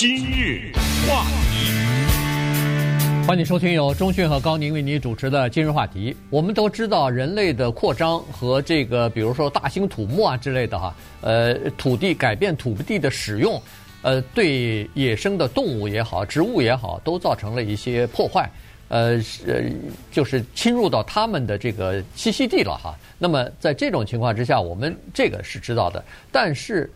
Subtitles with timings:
[0.00, 0.70] 今日
[1.08, 1.72] 话题，
[3.26, 6.16] 欢迎收听由中讯和高宁为你主持的今日话题。
[6.30, 13.60] 我们都知道，人类的扩张和这个，比如说大兴土木啊之类的哈，呃，土地改变土地的使用，
[14.02, 18.48] 呃，对野生的动物也好，植物也好，都造成了一些破坏。
[18.86, 19.72] 呃，是
[20.12, 22.96] 就是侵入到他们的这个栖息地了哈。
[23.18, 26.88] 那么在这种情况之下，我们这个是知道的，但是。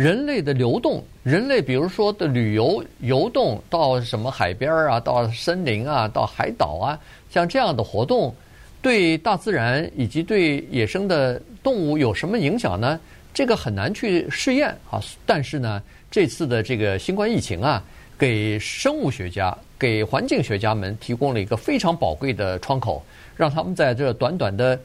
[0.00, 8.34] 人类的流动，人类比如说的旅游、游动到什么海边啊，到森林啊，到海岛啊，像这样的活动，
[8.80, 12.98] 对大自然以及对野生的动物有什么影响呢？
[13.34, 14.98] 这个很难去试验啊。
[15.26, 17.84] 但是呢，这次的这个新冠疫情啊，
[18.18, 23.04] 给生物学家、给环境学家们提供了一个非常宝贵的窗口，
[23.36, 24.80] 让他们在这短短的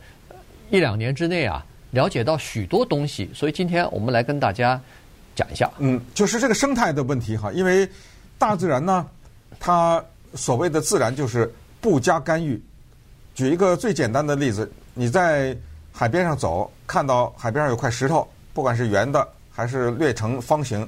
[0.71, 3.29] 一两年之内啊，了解到许多东西。
[3.33, 4.77] 所以今天我们来跟大家。
[5.35, 7.87] 讲一下，嗯，就是这个生态的问题哈，因为
[8.37, 9.05] 大自然呢，
[9.59, 10.03] 它
[10.33, 12.61] 所谓的自然就是不加干预。
[13.33, 15.55] 举一个最简单的例子，你在
[15.91, 20.87] 海边上走，看到海边上有块石头，不管是圆的还是略成方形，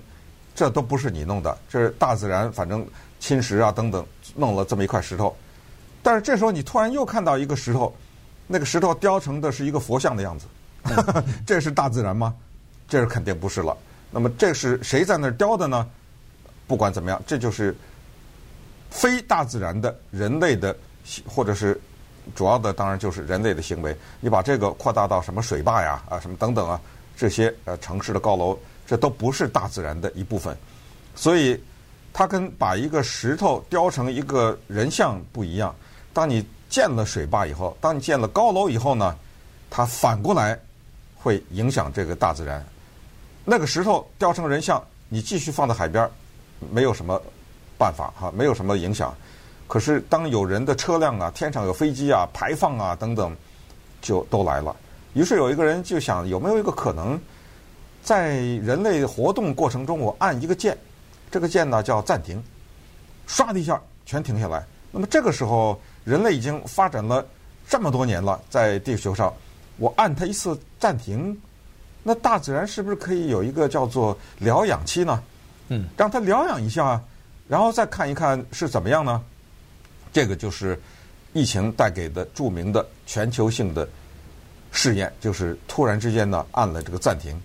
[0.55, 2.87] 这都不是你弄的，这是大自然反正
[3.19, 5.35] 侵蚀啊等等弄了这么一块石头。
[6.01, 7.93] 但是这时候你突然又看到一个石头，
[8.47, 10.45] 那个石头雕成的是一个佛像的样子，
[11.45, 12.33] 这是大自然吗？
[12.87, 13.75] 这是肯定不是了。
[14.09, 15.87] 那么这是谁在那儿雕的呢？
[16.67, 17.75] 不管怎么样，这就是
[18.89, 20.75] 非大自然的人类的，
[21.25, 21.79] 或者是
[22.35, 23.95] 主要的，当然就是人类的行为。
[24.19, 26.79] 你把这个扩大到什么水坝呀、啊什么等等啊，
[27.15, 30.57] 这些呃城市的高楼，这都不是大自然的一部分。
[31.15, 31.61] 所以
[32.11, 35.73] 它跟把一个石头雕成一个人像不一样。
[36.13, 39.15] 当你建了水坝以后，当你建了高楼以后呢，
[39.69, 40.59] 它反过来
[41.15, 42.65] 会影响这个大自然。
[43.49, 46.09] 那个石头雕成人像，你继续放在海边，
[46.69, 47.17] 没有什么
[47.77, 49.15] 办法哈，没有什么影响。
[49.67, 53.33] 可是当有人的车辆啊，天上有飞机啊，排放啊等等，
[54.01, 54.75] 就都来了。
[55.13, 57.17] 于是有一个人就想，有没有一个可能，
[58.03, 60.77] 在人类活动过程中，我按一个键，
[61.31, 62.43] 这个键呢叫暂停，
[63.29, 64.61] 唰的一下全停下来。
[64.91, 67.25] 那么这个时候，人类已经发展了
[67.65, 69.33] 这么多年了，在地球上，
[69.77, 71.39] 我按它一次暂停。
[72.07, 75.21] 那大自然是不是可以有一个叫做疗养期呢？
[75.67, 77.03] 嗯，让它疗养一下，
[77.49, 79.21] 然后再看一看是怎么样呢？
[80.13, 80.79] 这个就是
[81.33, 83.85] 疫情带给的著名的全球性的
[84.71, 87.37] 试验，就是突然之间呢按了这个暂停。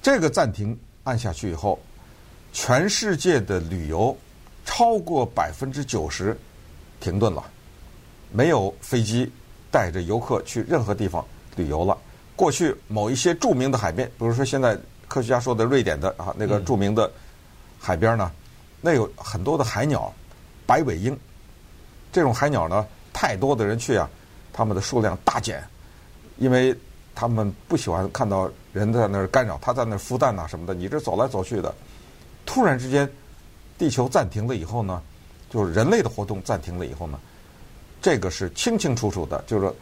[0.00, 1.78] 这个暂停按下去以后，
[2.54, 4.16] 全世界的旅游
[4.64, 6.34] 超过百分之九十
[7.00, 7.44] 停顿了，
[8.32, 9.30] 没有飞机
[9.70, 11.22] 带着游客去任何地方
[11.56, 11.98] 旅游了。
[12.36, 17.10] 过去某一些著名的海边，比如说现在科学家说的瑞典的啊那个著名的
[17.80, 18.30] 海边呢，
[18.80, 20.12] 那有很多的海鸟，
[20.66, 21.18] 白尾鹰。
[22.12, 24.08] 这种海鸟呢，太多的人去啊，
[24.52, 25.62] 它们的数量大减，
[26.38, 26.76] 因为
[27.14, 31.74] 他们不喜欢看到人在那儿干扰，它在那儿孵蛋啊什么的，你这走来走去的，
[32.44, 33.10] 突然之间
[33.78, 35.02] 地球暂停了以后呢，
[35.50, 37.18] 就是人类的活动暂停了以后呢，
[38.02, 39.72] 这个是清清楚楚的，就是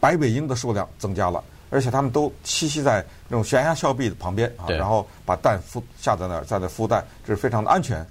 [0.00, 1.42] 白尾鹰的数量增加了。
[1.70, 8.06] 而且他们都栖息在那种悬崖峭壁的旁边啊，然后把蛋孵下在那儿，在那孵蛋，这是非常的安全。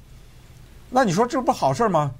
[0.90, 2.12] 那你说这不好事吗？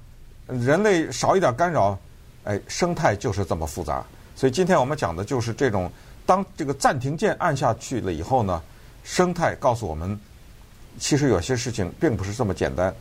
[0.46, 1.98] 人类少一点干扰，
[2.44, 4.04] 哎，生态就是这么复杂。
[4.34, 5.90] 所以今天我们讲的就是这种，
[6.24, 8.62] 当这个暂停键按下去了以后呢，
[9.02, 10.18] 生态告诉我们，
[10.98, 12.94] 其实有些事情并不是这么简单。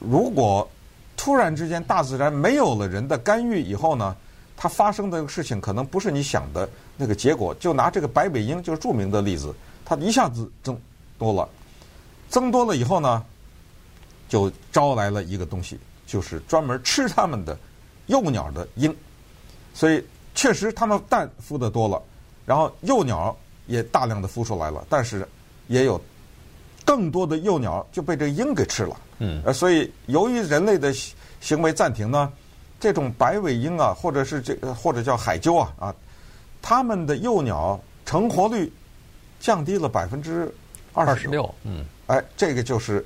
[0.00, 0.68] 如果
[1.16, 4.16] 突然之间大自然没有了人的干预以后呢，
[4.62, 7.54] 它发生的事情可能不是你想的那个结果。
[7.54, 9.54] 就拿这个白尾鹰就是著名的例子，
[9.86, 10.78] 它一下子增
[11.18, 11.48] 多了，
[12.28, 13.24] 增多了以后呢，
[14.28, 17.58] 就招来了一个东西，就是专门吃它们的
[18.08, 18.94] 幼鸟的鹰。
[19.72, 20.04] 所以
[20.34, 22.02] 确实它们蛋孵的多了，
[22.44, 23.34] 然后幼鸟
[23.66, 25.26] 也大量的孵出来了，但是
[25.68, 25.98] 也有
[26.84, 28.94] 更多的幼鸟就被这个鹰给吃了。
[29.20, 30.92] 嗯，呃，所以由于人类的
[31.40, 32.30] 行为暂停呢。
[32.80, 35.94] 这种白尾鹰啊，或者是这个，或者叫海鸠啊啊，
[36.62, 38.72] 它们的幼鸟成活率
[39.38, 40.50] 降低了百分之
[40.94, 41.54] 二十六。
[41.64, 43.04] 嗯，哎，这个就是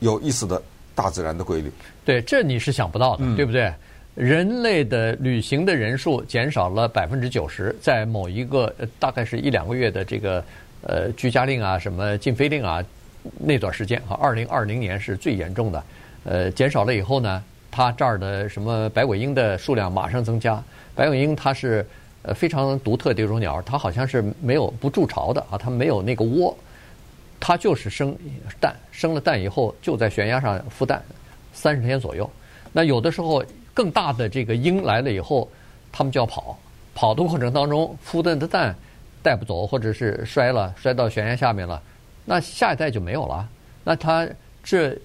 [0.00, 0.62] 有意思的
[0.94, 1.72] 大自然的规律。
[2.04, 3.72] 对，这你是想不到的，嗯、对不对？
[4.14, 10.44] 人类的旅行的人数减少了百分之九十，在某一个大概是一两个月的这个
[10.82, 12.84] 呃居家令啊、什么禁飞令啊
[13.38, 15.84] 那段时间啊，二零二零年是最严重的。
[16.24, 17.42] 呃，减少了以后呢？
[17.76, 20.62] 它这儿的什么白尾鹰的数量马上增加。
[20.94, 21.86] 白尾鹰它是
[22.22, 26.56] 呃非常独特的一种鸟，它好像是没有不筑巢的啊，它没有那个窝。
[27.38, 28.16] 它就是生
[28.58, 31.02] 蛋，生了蛋以后就在悬崖上孵蛋，
[31.52, 32.28] 三十天左右。
[32.72, 33.44] 那有的时候
[33.74, 35.46] 更大的这个鹰来了以后，
[35.92, 36.58] 它们就要跑，
[36.94, 38.74] 跑的过程当中孵的的蛋
[39.22, 41.82] 带不走，或者是摔了，摔到悬崖下面了，
[42.24, 43.46] 那下一代就没有了。
[43.84, 44.26] 那它
[44.64, 44.96] 这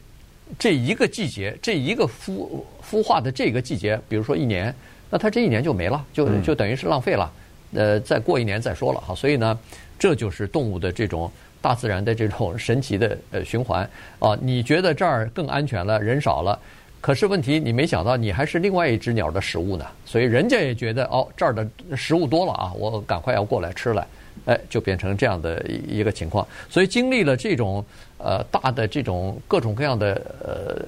[0.57, 2.47] 这一个季节，这一个孵
[2.83, 4.73] 孵化的这个季节，比如说一年，
[5.09, 7.31] 那它这一年就没了，就就等于是浪费了。
[7.73, 9.15] 呃，再过一年再说了哈。
[9.15, 9.57] 所以呢，
[9.97, 11.31] 这就是动物的这种。
[11.63, 13.87] 大自然的这种神奇的呃循环
[14.17, 16.57] 啊，你觉得这儿更安全了，人少了，
[16.99, 19.85] 可是问题你没想到，你还是另外一只鸟的食物呢。
[20.03, 21.63] 所以人家也觉得哦，这儿的
[21.95, 24.03] 食物多了啊，我赶快要过来吃来，
[24.45, 26.47] 哎，就变成这样的一个情况。
[26.69, 27.83] 所以经历了这种
[28.17, 30.85] 呃大的这种各种各样的呃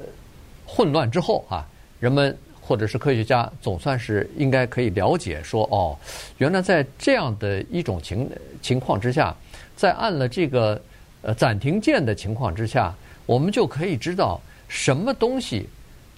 [0.65, 1.67] 混乱之后啊，
[1.99, 5.97] 人们或者是科学家总算是应该可以了解说哦，
[6.37, 8.29] 原来在这样的一种情
[8.61, 9.35] 情况之下。
[9.75, 10.79] 在按了这个
[11.23, 12.93] 呃暂停键的情况之下，
[13.25, 15.67] 我们就可以知道什么东西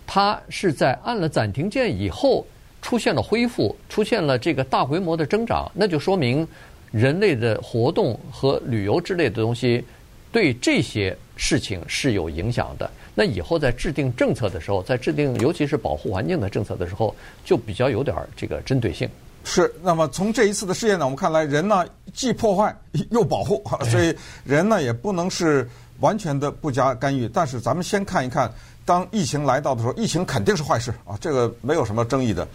[0.05, 2.45] 它是在按了暂停键以后
[2.81, 6.45] 出现了恢复，出现了这个大规模的增长，那就说明
[6.95, 9.83] 人类的活动和旅游之类的东西
[10.31, 12.89] 对这些事情是有影响的。
[13.13, 17.13] 那以后在制定政策的时候，在制定尤其是保护环境的政策的时候，
[17.43, 19.09] 就比较有点这个针对性。
[19.43, 22.73] 是，那么从这一次的试验呢，我们看来人呢既破坏
[23.11, 23.61] 又保护，
[23.91, 24.15] 所以
[24.45, 25.69] 人呢也不能是
[25.99, 27.27] 完全的不加干预。
[27.27, 28.49] 但是咱们先看一看，
[28.85, 32.47] 当疫情来到的时候，疫情肯定是坏事啊，这个没有什么争议的。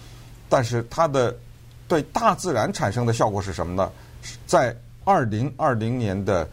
[0.49, 1.37] 但是它的
[1.87, 3.93] 对大自然产生的效果是什么呢？
[4.46, 6.49] 在二零二零年的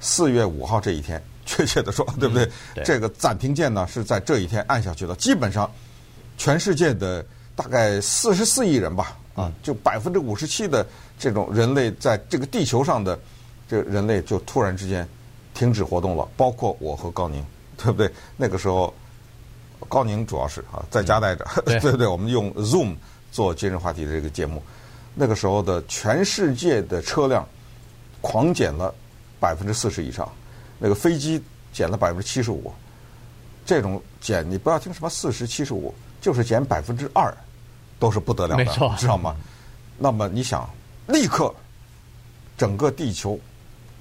[0.00, 2.44] 四月五号这一天，确切的说，对不对？
[2.44, 5.14] 嗯、对这个暂停键呢是在这一天按下去的。
[5.16, 5.70] 基本上，
[6.38, 7.24] 全世界的
[7.54, 9.16] 大概四十四亿人吧。
[9.36, 10.84] 啊，就百分之五十七的
[11.16, 13.18] 这种人类在这个地球上的
[13.68, 15.08] 这个人类就突然之间
[15.54, 17.42] 停止活动了，包括我和高宁，
[17.76, 18.10] 对不对？
[18.36, 18.92] 那个时候
[19.88, 22.08] 高宁主要是啊在家待着， 对不对？
[22.08, 22.96] 我们用 Zoom
[23.30, 24.60] 做今日话题的这个节目，
[25.14, 27.46] 那个时候的全世界的车辆
[28.20, 28.94] 狂减了
[29.38, 30.30] 百分之四十以上，
[30.78, 31.42] 那个飞机
[31.72, 32.72] 减了百分之七十五，
[33.64, 37.34] 这种减你不要听什么四十七十五，就是减百分之二。
[37.98, 38.64] 都是不得了的，
[38.96, 39.36] 知道吗？
[39.98, 40.66] 那么你想，
[41.08, 41.54] 立刻
[42.56, 43.38] 整个地球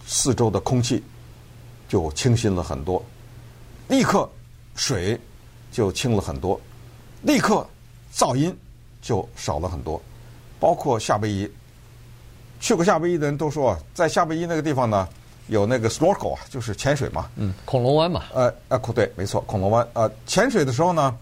[0.08, 1.04] 四周的空气
[1.90, 3.04] 就清新了很多，
[3.90, 4.30] 立刻
[4.74, 5.20] 水
[5.70, 6.58] 就清了很多，
[7.24, 7.68] 立刻
[8.16, 8.58] 噪音
[9.02, 10.02] 就少了很多。
[10.60, 11.52] 包括夏威夷，
[12.60, 15.08] 去过夏威夷的人都说，在夏威夷那个地方呢，
[15.48, 21.18] 有那个 snorkel 啊，就是潜水嘛，嗯，恐龙湾嘛，呃，呃，对，没错，恐龙湾，呃，潜水的时候呢。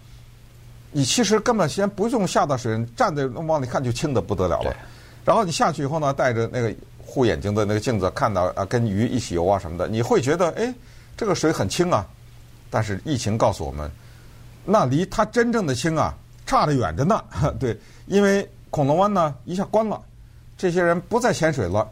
[0.90, 4.74] 你其实根本先不用下到水，站在往里看就清的不得了了。
[5.22, 6.74] 然后你下去以后呢，带着那个
[7.04, 10.74] 护眼睛的那个镜子，看到啊，跟鱼一起游啊什么的，你会觉得哎，
[11.14, 12.06] 这个水很清啊。
[12.70, 13.90] 但是疫情告诉我们，
[14.64, 16.14] 那离它真正的清啊，
[16.46, 17.22] 差得远着呢。
[17.60, 20.00] 对，因为恐龙湾呢一下关了，
[20.56, 21.88] 这些人不再潜水了，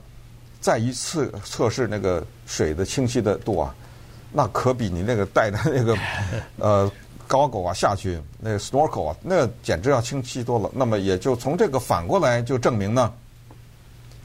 [0.60, 3.74] 再一次测试那个水的清晰的度啊，
[4.32, 5.96] 那可比你那个带的那个
[6.58, 6.90] 呃。
[7.28, 10.70] 高狗啊下去，那个 snorkel 啊，那简直要清晰多了。
[10.72, 13.12] 那么也就从这个反过来就证明呢，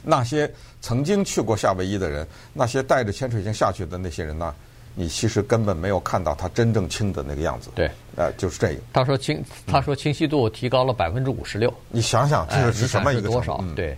[0.04, 0.48] 那些
[0.80, 4.54] 曾经去过夏威夷的人，那些带着潜水镜下去的那些人呢，
[4.94, 7.70] 你其实根本没有看到它真正清的那个样子。
[7.74, 8.80] 对，呃，就是这个。
[8.92, 11.72] 他说清，他说清晰度提高了百分之五十六。
[11.88, 13.62] 你想想，这个是什么一个多少？
[13.74, 13.96] 对，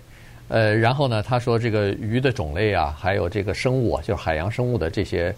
[0.49, 5.35] 呃，然后呢，他说这个鱼的种类啊，还有这个生物啊，就是海洋生物的这些。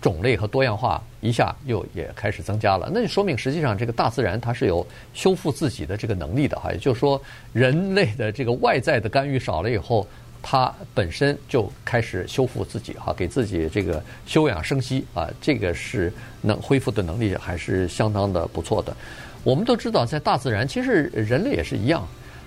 [0.00, 7.20] 种类和多样化一下又也开始增加了，那就说明实际上这个大自然它是有修复自己的这个能力的哈，也就是说
[7.52, 10.06] 人类的这个外在的干预少了以后，
[10.42, 18.96] 它本身就开始修复自己哈，给自己这个休养生息啊，这个是能恢复的能力还是相当的不错的。
[19.44, 22.06] 我们都知道，在大自然其实人类也是一样，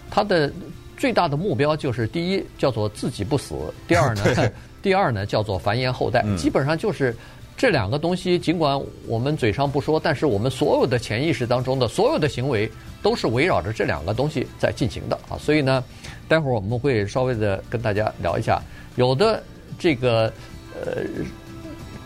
[0.10, 0.52] 它的
[0.98, 3.56] 最大的目标就是第一叫做自己不死，
[3.88, 7.16] 第二呢， 第二呢叫做繁衍后代，基本上就是。
[7.56, 12.70] 这两个东西，尽管我们嘴上不说，但是我们所有的潜意识当中的所有的行为，
[13.02, 15.38] 都是围绕着这两个东西在进行的啊。
[15.38, 15.82] 所以呢，
[16.28, 18.62] 待会儿我们会稍微的跟大家聊一下，
[18.96, 19.42] 有的
[19.80, 20.34] 这个
[20.76, 21.04] 呃，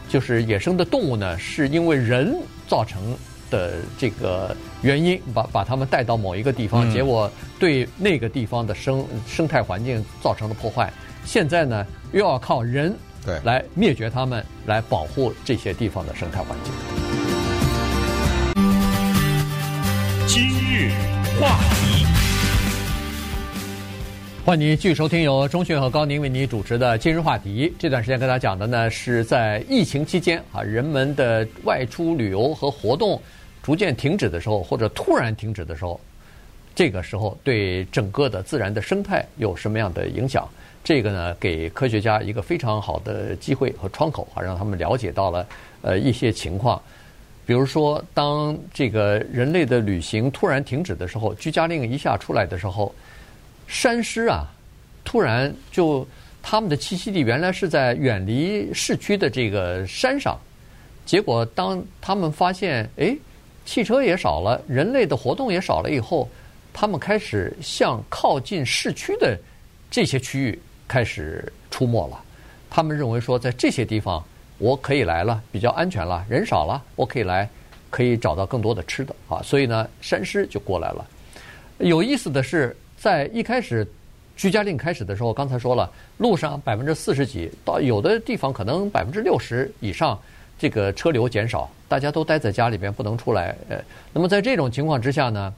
[0.10, 2.36] 就是野生的动物呢，是因为人
[2.68, 3.18] 造成
[3.50, 10.92] 的这个原因，把把它们带到某一个地方，结果对那个地方的生生态环境造成了破坏。
[11.26, 12.94] 现在呢，又要靠人。
[13.26, 16.74] 对，来灭绝他们，来保护这些地方的生态环境。
[20.28, 20.92] 今日
[21.40, 22.06] 话题，
[24.46, 27.74] 欢迎您继续收听由中迅和高宁为您主持的今日话题。
[27.80, 33.22] 这段时间跟大家讲的呢，是在疫情期间啊，人们的外出旅游和活动
[33.62, 36.00] 逐渐停止的时候，或者突然停止的时候，
[36.78, 40.48] 这个时候对整个的自然的生态有什么样的影响？
[40.84, 45.48] 这个呢，给科学家一个非常好的机会和窗口啊，让他们了解到了
[45.82, 46.80] 呃一些情况。
[47.48, 52.94] 比如说，当这个人类的旅行突然停止的时候，居家令一下出来的时候。
[53.66, 54.46] 山狮啊，
[55.04, 56.08] 突然就
[56.44, 60.40] 他们的栖息地原来是在远离市区的这个山上，
[61.08, 63.18] 结果当他们发现，哎，
[63.66, 66.30] 汽车也少了，人类的活动也少了以后，
[66.80, 69.36] 他们开始向靠近市区的
[69.90, 72.24] 这些区域开始出没了。
[72.70, 74.24] 他们认为说，在这些地方
[74.60, 77.50] 我可以来了，比较安全了，人少了，我可以来，
[77.90, 81.04] 可以找到更多的吃的啊，所以呢，山狮就过来了。
[81.80, 82.78] 有意思的是。
[83.00, 83.88] 在一开始
[84.36, 90.20] 居家令开始的时候，刚才说了，路上百分之四十几，到有的地方可能百分之六十以上，
[90.58, 93.56] 这个车流减少，大家都待在家里边不能出来。
[93.70, 93.80] 呃，
[94.12, 95.54] 那么在这种情况之下呢，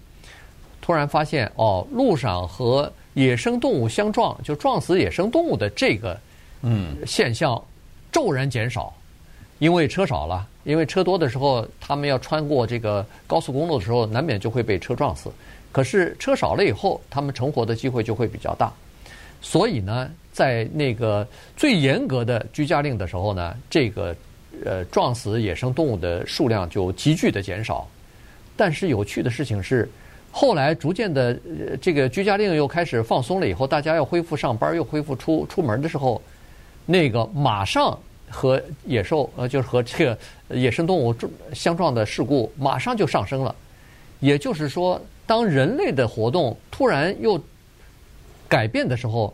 [0.89, 6.19] 突然发现哦，路上和野生动物相撞，就撞死野生动物的这个
[6.63, 7.63] 嗯现象
[8.11, 8.91] 骤然减少，
[9.59, 15.29] 因为车少了，因为车多的时候，他们要穿过这个高速公路的时候，难免就会被车撞死。
[15.71, 18.73] 可是车少了以后，他们成活的机会就会比较大。
[19.43, 24.15] 所以呢，在那个最严格的居家令的时候呢，这个
[24.65, 27.87] 呃撞死野生动物的数量就急剧的减少。
[28.57, 29.87] 但是有趣的事情是，
[30.39, 31.37] 后来逐渐的
[31.81, 36.21] 这个居家令又开始放松了以后，大家要恢复上班，又恢复出出门的时候，
[36.85, 40.17] 那个马上和野兽呃就是和这个
[40.47, 41.13] 野生动物
[41.51, 43.53] 相撞的事故马上就上升了。
[44.21, 45.01] 也就是说。
[45.29, 47.39] 当人类的活动突然又
[48.47, 49.31] 改变的时候，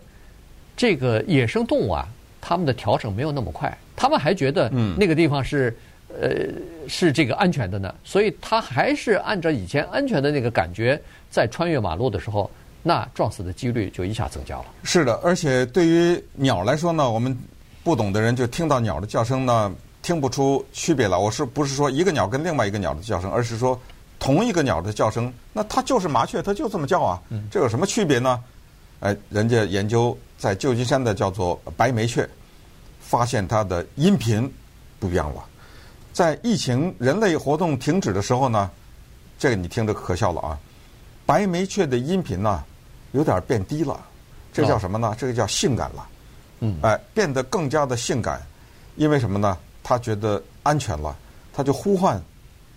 [0.76, 2.06] 这个野生动物啊，
[2.42, 5.74] 他们的调整没有那么快，他们还觉得那个地方是
[6.22, 6.30] 呃
[6.88, 12.50] 是这个安全的呢，所以他还是按照以前安全的那个感觉在穿越马路的时候，
[12.84, 14.66] 那撞死的几率就一下增加了。
[14.84, 17.38] 是的，而且对于鸟来说呢，我们
[17.84, 21.18] 不懂的人就听到鸟的叫声呢，听不出区别来。
[21.18, 23.80] 我是不是说一个鸟跟另外一个鸟的叫声，而是说。
[24.18, 27.22] 同一个鸟的叫声，那它就是麻雀，它就这么叫啊。
[27.52, 28.42] 这有什么区别呢？
[29.02, 32.28] 哎，人家研究在旧金山的叫做白眉雀，
[33.02, 34.50] 发现它的音频
[35.00, 35.44] 不一样了。
[36.16, 38.72] 在疫情人类活动停止的时候呢，
[39.38, 40.58] 这个你听着可笑了啊！
[41.26, 42.64] 白眉雀的音频呢
[43.12, 44.00] 有点变低了，
[44.54, 45.14] 这叫什么呢？
[45.18, 46.08] 这个叫性感了。
[46.62, 48.42] 嗯，哎，变得更加的性感，
[48.96, 49.58] 因为什么呢？
[49.84, 51.14] 它觉得安全了，
[51.52, 52.22] 它就呼唤。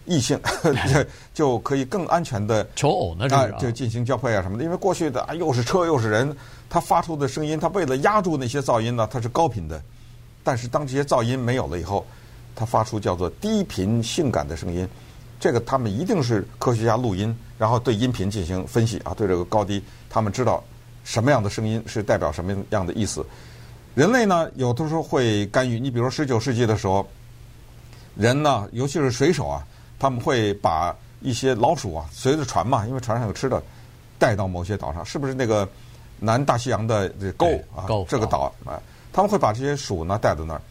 [0.04, 0.40] 异性
[0.92, 4.64] 就 就可以更安全的求偶呢，啊，就进行交配啊什么的。
[4.64, 6.36] 因为过去的啊，又是车又是人，
[6.68, 9.80] 它发出的声音，它为了压住那些噪音呢，它是高频的。
[10.42, 12.04] 但是当这些噪音没有了以后，
[12.58, 14.86] 它发出叫做低频性感的声音。
[15.38, 20.64] 这个他们一定是科学家录音，然后对音频进行分析啊，对这个高低，他们知道
[21.04, 23.24] 什么样的声音是代表什么样的意思。
[23.94, 25.78] 人类呢，有的时候会干预。
[25.78, 27.08] 你比如说十九世纪的时候，
[28.16, 29.64] 人呢，尤其是水手啊。
[30.00, 33.60] 他们会把一些老鼠啊，随着船嘛，因为船上有吃的，
[34.16, 35.68] 带到某些岛上，是不是那个
[36.20, 38.80] 南大西洋的这 Go 啊这个岛啊，
[39.12, 40.62] 他们会把这些鼠呢带到那儿。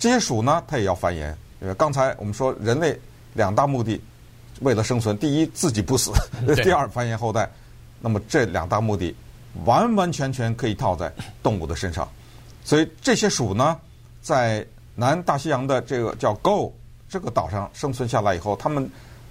[0.00, 1.32] 这些鼠呢，它也要繁衍。
[1.60, 2.98] 因为刚才我们说，人类
[3.34, 4.00] 两大目的，
[4.62, 6.10] 为了生存，第一自己不死，
[6.64, 7.48] 第二繁衍后代。
[8.00, 9.14] 那么这两大目的，
[9.66, 12.08] 完完全全可以套在动物的身上。
[12.64, 13.78] 所以这些鼠呢，
[14.22, 14.66] 在
[14.96, 16.72] 南大西洋的这个叫 Go。
[17.10, 18.88] 这个岛上生存下来以后，它们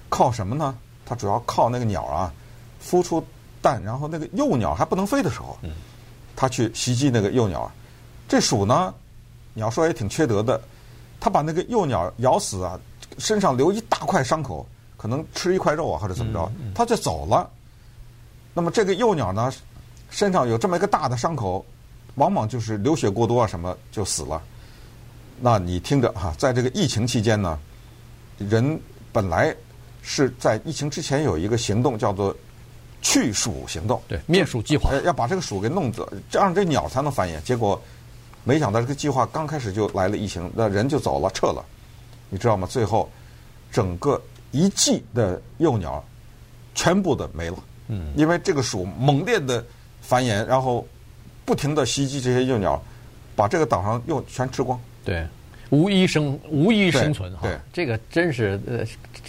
[0.10, 0.78] 靠什么呢？
[1.06, 2.32] 它主要靠那个鸟啊，
[2.84, 3.26] 孵出
[3.62, 5.58] 蛋，然后那个幼鸟还不能飞的时候，
[6.36, 7.72] 它去袭击那个幼鸟。
[8.28, 8.94] 这鼠呢，
[9.54, 10.62] 你要说也挺缺德的，
[11.20, 12.80] 它把那个幼鸟咬死啊，
[13.18, 17.50] 身上留一大块伤口，可能吃一块肉啊，或者怎么着，它就走了。
[18.54, 19.52] 那么这个幼鸟呢，
[20.10, 21.66] 身上有这么一个大的伤口，
[22.16, 24.42] 往往就是流血过多啊，什么就死了。
[25.40, 27.60] 那你听着哈，在这个疫情期间呢。
[28.50, 28.80] 人
[29.12, 29.54] 本来
[30.02, 32.34] 是在疫情之前有一个行动，叫做
[33.02, 37.42] 去鼠行动，对，灭鼠计划，要把这个鼠给弄走，这样这鸟才能繁衍。
[37.42, 37.78] 结果
[38.44, 41.64] 没想到这个计划刚开始就来了疫情，那人就走了，撤了。
[42.30, 42.68] 你知道吗？
[42.68, 43.10] 最后
[43.72, 46.04] 整个一季的幼鸟
[46.76, 49.66] 全部的没了，嗯，因为这个鼠猛烈的
[50.02, 50.88] 繁衍，然后
[51.46, 52.82] 不停的袭击这些幼鸟，
[53.36, 55.26] 把这个岛上又全吃光，对。
[55.72, 58.84] 无一生，无一生存哈，这个真是呃，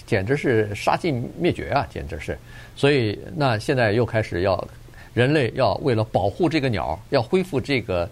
[0.06, 2.38] 简直是杀尽灭绝啊，简直是。
[2.74, 4.66] 所以那现在又开始要
[5.12, 8.08] 人类要为了保护这个鸟，要恢复这个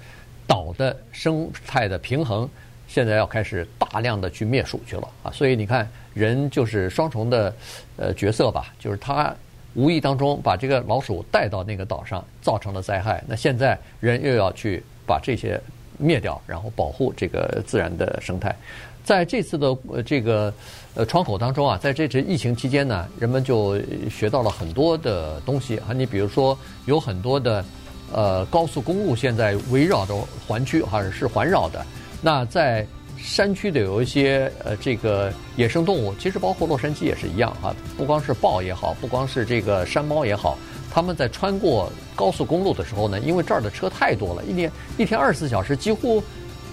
[0.49, 2.49] 岛的生态的平衡，
[2.89, 5.31] 现在要开始大量的去灭鼠去了啊！
[5.31, 7.55] 所以你看，人就是双重的
[7.99, 9.33] 呃角色吧，就是他
[9.75, 13.23] 无意当中把这个老鼠带到那个岛上，造成了灾害。
[13.29, 15.61] 那现在人又要去把这些
[15.99, 18.57] 灭掉，然后保护这个自然的生态。
[19.05, 20.53] 在这次的这个
[20.95, 23.79] 呃窗口当中啊，在这次疫情期间呢，人们就
[24.11, 25.93] 学到了很多的东西啊。
[25.95, 27.65] 你比如说，有很多的
[28.13, 30.15] 呃高速公路现在围绕着
[30.47, 31.85] 环区还是环绕的。
[32.21, 32.87] 那在
[33.17, 37.75] 山区的有一些呃这个野生动物，其实包括洛杉矶也是一样啊。
[37.97, 40.59] 不光是豹也好，不光是这个山猫也好，
[40.91, 46.23] 他们在穿过高速公路的时候呢，因为这儿的车太多了，一天一天二十四小时几乎。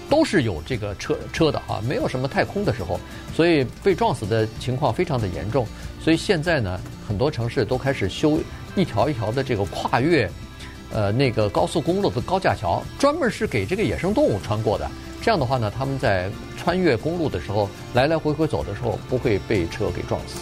[0.07, 2.99] 都是有这个车车的啊，没有什么太空的时候，
[3.33, 5.65] 所以被撞死的情况非常的严重。
[5.99, 8.37] 所以现在呢，很多城市都开始修
[8.75, 10.29] 一条一条的这个跨越，
[10.95, 14.89] 呃，那个高速公路的高架桥，专门是给这个野生动物穿过的。
[15.21, 20.39] 这样的话呢，他们在穿越公路的时候，来来回回走的时候，不会被车给撞死。